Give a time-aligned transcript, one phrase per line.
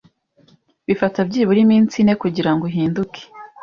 [0.87, 3.21] Bifata byibura iminsi ine kugirango uhinduke.